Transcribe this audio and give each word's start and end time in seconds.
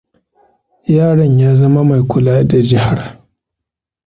Yaron 0.95 1.39
ya 1.39 1.51
zama 1.55 1.83
mai 1.83 2.03
kula 2.07 2.43
da 2.47 2.61
jihar. 2.61 3.21